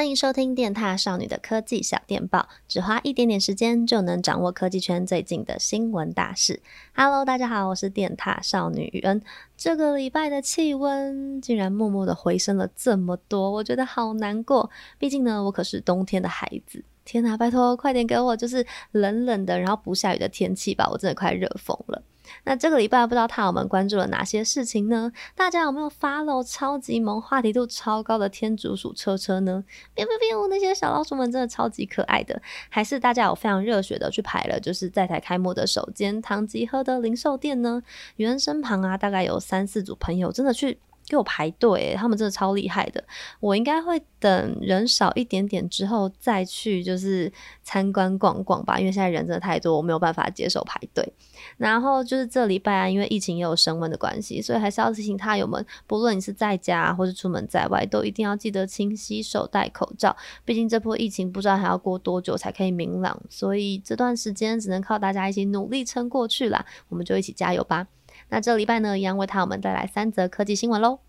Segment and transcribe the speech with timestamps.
[0.00, 6.62] 欢迎收听电踏少女的科技小电报，只花一点点时间就能掌握科技圈最近的新闻大事。
[6.94, 9.20] Hello，大家好，我是电踏少女雨恩。
[9.58, 14.70] 这个礼拜的气温竟然默默的回升了这么多，我觉得好难过。
[14.96, 16.82] 毕竟呢，我可是冬天的孩子。
[17.04, 22.02] 天哪，拜托，快点给我就是冷冷的，然后不下雨的天气吧，我真的快热疯了。
[22.44, 25.12] 那这个礼拜不知道他有们关注了哪些事情呢？
[25.34, 29.64] 大家有没有 follow 超级萌、话题度超高的天竺鼠车车呢？
[29.94, 32.40] 别别别，那些小老鼠们真的超级可爱的。
[32.68, 37.82] 还是大家有非常热血的去排了，就是在台开幕的首间唐吉诃德零售店呢？
[38.16, 40.78] 原身旁啊，大概有三四组朋友真的去。
[41.10, 43.02] 给我排队，他们真的超厉害的。
[43.40, 47.30] 我应该会等人少一点点之后再去，就是
[47.64, 48.78] 参观逛逛吧。
[48.78, 51.12] 因为现在人真的太多，我没有办法接受排队。
[51.56, 60.16] 然后就是这礼拜啊，因为疫情也有升温的关系，所以还是要提醒他友们，不论你是在家或是出门在外，都一定要记得勤洗手、戴口罩。
[60.44, 66.64] 毕竟这波疫情不知道还要过多久才可以明朗，所以这段时间只能靠大家一起努力撑过去啦。
[66.88, 67.86] 我们就一起加油吧。
[68.30, 71.00] 那这礼拜呢，一样为他我们带来三则科技新闻喽。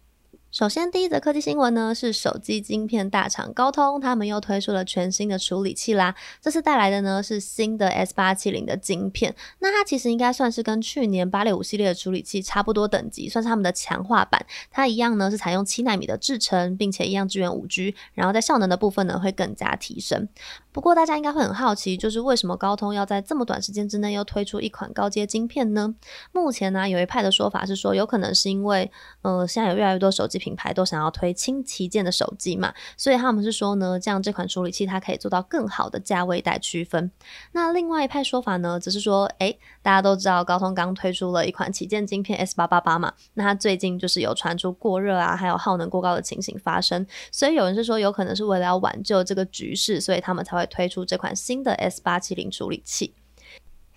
[0.51, 6.13] 首先，第一则科技新闻呢，是手机晶片大厂高通，他们又推出了全新的处理器啦。
[6.41, 14.45] 这次带来的呢是新的 S 八七零的晶片，那它其实应该算是跟去年八六五系列的处理器差不多等级，算是他们的强化版。
[14.69, 20.27] 它一样呢是采用七纳米的制程，并且一样支援五 G，然后在效能的部分呢会更加提升。
[20.73, 25.95] 不过大家应该会很好奇，就是为什么高通要在这么短时间之内又推出一款高阶晶片呢？
[26.33, 28.91] 目前呢、有一派的说法是说，有可能是因为，
[29.21, 37.11] 呃，现在有越来越多手机品牌都想要推轻旗舰的手机嘛，所以他们是说呢，这样这款处理器它可以做到更好的价位带区分。
[37.51, 50.67] 那另外一派说法呢，只是说，诶，大家都知道高通刚推出了一款旗舰晶片 S 八八八嘛，那它最近就是有传出过热啊，还有耗能过高的情形发生，所以有人是说，有可能是为了要挽救这个局势，所以他们才会。
[50.71, 53.13] 推出这款新的 S 八七零处理器，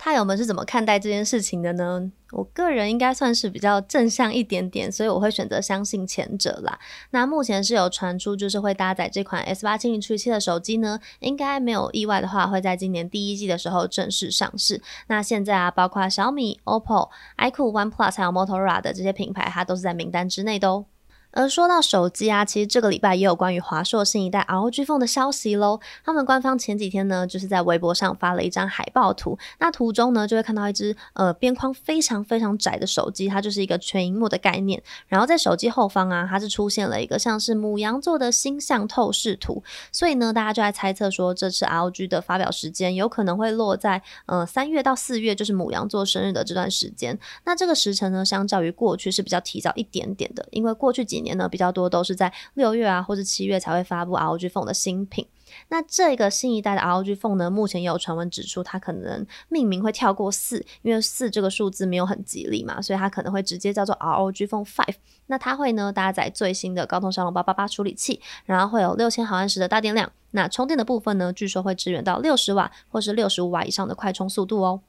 [0.04, 2.12] 獭友们是怎么看待这件事情的呢？
[2.32, 6.78] 我个人应该算是比较正向一点点，所以我会选择相信前者啦。
[7.12, 14.82] 那目前是有传出，就是会搭载这款 S 八七零处理器的手机呢，应该没有意外的话，会在今年第一季的时候正式上市。
[15.06, 20.84] 那现在啊，包括小米、OPPO、iQOO、OnePlus 还有 Motorola 的这些品牌，它都是在名单之内的哦。
[21.34, 25.80] 而说到手机啊，其实这个礼拜也有关于华硕新一代 ROG Phone 的消息喽。
[26.04, 29.36] 他们官方前几天呢，就是在微博上发了一张海报图。
[29.58, 34.82] 那图中呢，就会看到一只呃边框非常非常窄的手机，它就是一个全荧幕的概念。
[35.08, 39.62] 然后在手机后方啊，它是出现了一个像是母羊座的星象透视图。
[39.90, 47.18] 所以呢，大家就在猜测说，这次 ROG 的发表时间有可能会落在呃三月到四月，就是母羊座生日的这段时间。
[47.44, 55.26] 那这个时辰呢，相较于过去是比较提早一点点的，因为过去几年年呢比较多都是在六月啊或者七月才会发布 ROG Phone 的新品。
[55.68, 64.94] 那这个新一代的 ROG Phone 呢，目前也有传闻指出它可能命名会跳过四，因为四这个数字没有很吉利嘛，所以它可能会直接叫做 ROG Phone Five。
[65.26, 70.10] 那它会呢搭载最新的高通骁龙八八八处理器，然后会有六千毫安时的大电量。
[70.32, 74.80] 那充电的部分呢，据说会支援到六十瓦或是六十五瓦以上的快充速度哦。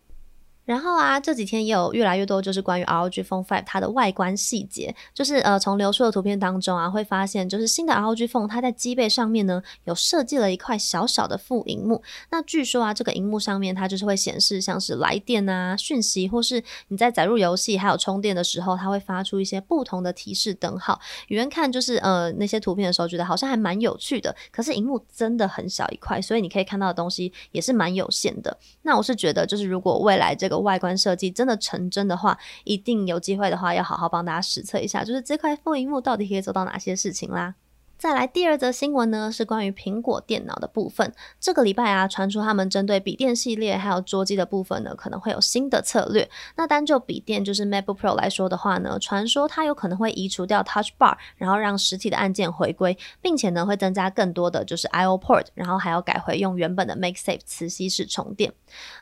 [0.66, 12.02] 然后啊，这几天也有越来越多就是关于 ROG Phone 5它的外观细节，就是呃从流出的图片当中啊，会发现就是新的 ROG Phone 它在机背上面呢有设计了一块小小的副荧幕。
[12.32, 21.00] 那据说啊，这个荧幕上面它就是会显示像是来电啊、讯息，或是你在载入游戏还有充电的时候，它会发出一些不同的提示灯号。
[21.28, 24.36] 有人看就是呃那些图片的时候，觉得好像还蛮有趣的。
[24.52, 28.58] 可是荧幕真的很小一块，所以你可以看到的东西也是蛮有限的。
[28.82, 37.56] 那我是觉得就是如果未来这个外观设计真的成真的话，一定有机会的话，要好好帮大家实测一下，就是这块副萤幕到底可以做到哪些事情啦。
[37.98, 41.14] 再来第二则新闻呢，是关于苹果电脑的部分。
[41.40, 46.30] 这个礼拜啊，传出他们针对笔电系列还有桌机的部分呢，可能会有新的策略。
[46.58, 58.54] 那单就笔电就是 MacBook Pro 来说的话呢，传说它有可能会移除掉 Touch Bar，然后让实体的按键回归，并且呢会增加更多的就是 I/O Port，然后还要改回用原本的 MagSafe 磁吸式充电。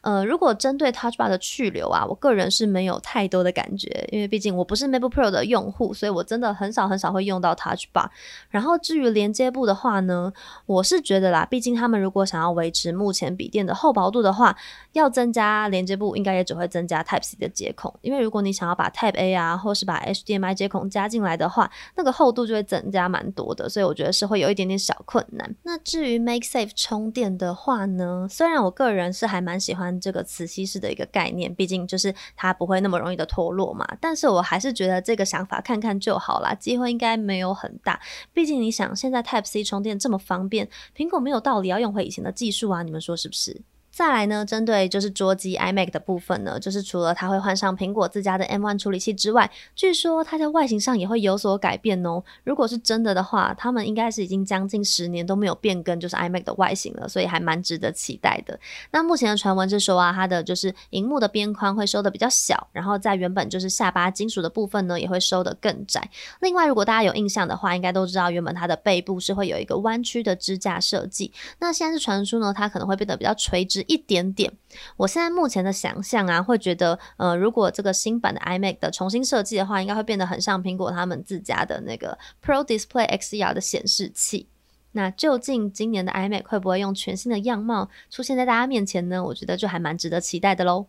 [0.01, 8.07] 呃，如果针对 Touch Bar 的去留啊，我个人是没有太多的感觉，因为毕竟我不是 MacBook Pro 的用户，所以我真的很少很少会用到 Touch Bar。
[8.49, 10.31] 然后至于连接部的话呢，
[10.65, 14.55] 我是觉得啦，毕竟他们如果想要维持目前笔电的厚薄度的话，
[14.91, 17.91] 要增加连接部，应该也只会增加 Type C 的接孔。
[18.01, 25.55] 因为如果你想要把 Type A 啊，或是把 HDMI 接孔加进来的话，那个厚度就会增加蛮多的，所以我觉得是会有一点点小困难。
[25.63, 37.99] 那至于 Make Safe 充电的话呢，虽然我个人是还蛮喜欢这个磁吸式的一个概念，毕竟就是它不会那么容易的脱落嘛，但是我还是觉得这个想法看看就好啦，机会应该没有很大。
[38.33, 40.67] 毕竟你想，现在 Type C 充电这么方便，
[40.97, 43.61] 苹果没有道理要用回以前的技术啊，你们说是不是？
[43.93, 52.23] 再来呢，针对就是桌机 iMac 的部分呢，就是除了它会换上苹果自家的 M1 处理器之外，据说它在外形上也会有所改变哦。
[52.43, 58.59] 如果是真的的话，他们应该是已经将近十年都没有变更就是 iMac 的外形了，所以还蛮值得期待的。
[58.89, 66.09] 那目前的传闻是说啊，它的就是荧幕的边框会收的比较小，然后在原本就是下巴金属的部分呢，也会收的更窄。
[66.39, 73.82] 另外，如果大家有印象的话，应该都知道原本它的背部是会有一个弯曲的支架设计，那现在是传出呢，它可能会变得比较垂直。
[73.87, 74.51] 一点点，
[74.97, 84.47] 我现在目前的想象啊，会觉得，呃，如果这个新版的 iMac 的重新设计的话，应该会变得很像苹果他们自家的那个 Pro Display XDR 的显示器。
[84.95, 89.23] 那究竟今年的 iMac 会不会用全新的样貌出现在大家面前呢？
[89.23, 90.85] 我觉得就还蛮值得期待的喽。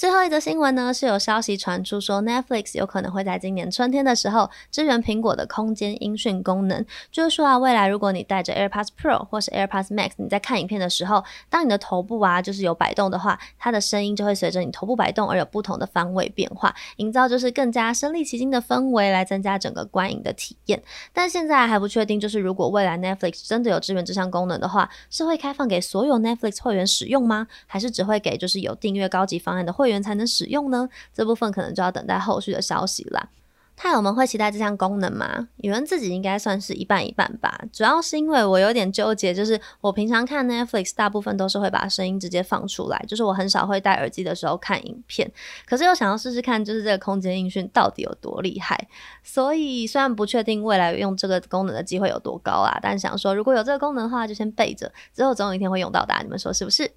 [0.00, 6.86] 最后一则新闻呢，是有消息传出说，Netflix 有可能会在今年春天的时候支援苹果的空间音讯功能。
[7.12, 20.82] 就是说啊，未来如果你带着 AirPods Pro 或是 AirPods Max，你在看影片的时候，当你的头部啊就是有摆动的话，它的声音就会随着你头部摆动而有不同的方位变化，营造就是更加身临其境的氛围，来增加整个观影的体验。
[21.12, 27.46] 但现在还不确定，就是如果未来 Netflix 真的有支援这项功能的话，是会开放给所有 Netflix 会员使用吗？
[27.66, 30.88] 还是只会给就是有订阅高级方案的会员员才能使用呢？
[31.12, 33.28] 这部分可能就要等待后续的消息啦。
[33.76, 35.48] 太友们会期待这项功能吗？
[35.56, 37.58] 宇文自己应该算是一半一半吧。
[37.72, 45.32] 主要是因为我有点纠结，就是我平常看 Netflix 大部分都是会把声音直接放出来，就是我很少会戴耳机的时候看影片。
[45.64, 48.86] 可是又想要试试看，就是这个空间音讯到底有多厉害。
[49.22, 56.14] 所以虽然不确定未来用这个功能的机会有多高啊，但想说如果有这个功能的话，就先备着，之后总有一天会用到的。
[56.22, 56.90] 你们说是不是？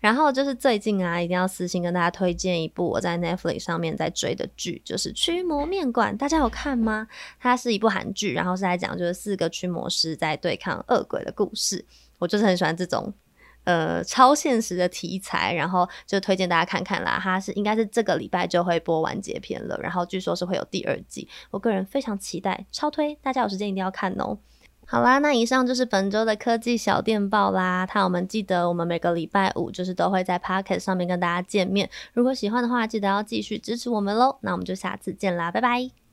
[0.00, 7.06] 然后就是最近啊，一定要私信跟大家推荐一部我在 Netflix 上面在追的剧，就是《驱魔面馆》，大家有看吗？
[7.40, 11.84] 它是一部韩剧，然后是在讲就是四个驱魔师在对抗恶鬼的故事。
[12.18, 13.12] 我就是很喜欢这种
[13.64, 17.18] 呃超现实的题材，然后就推荐大家看看啦。
[17.22, 24.38] 它是应该是这个礼拜就会播完结篇了，然后据说是会有第二季，我个人非常期待，超推，大家有时间一定要看哦。
[24.86, 27.88] 好啦，那以上就是本周的科技小电报啦。
[27.94, 31.88] 那我们记得，我们每个礼拜五就是都会在 Pocket 上面跟大家见面。
[32.12, 34.36] 如果喜欢的话，记得要继续支持我们喽。
[34.42, 36.03] 那我们就下次见啦，拜拜。